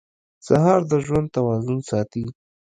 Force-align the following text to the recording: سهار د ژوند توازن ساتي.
سهار 0.47 0.81
د 0.89 0.91
ژوند 1.05 1.27
توازن 1.35 1.79
ساتي. 1.89 2.23